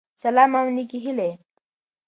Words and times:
سلام 0.23 0.51
او 0.59 0.65
نيکي 0.75 0.99
هیلی 1.05 1.29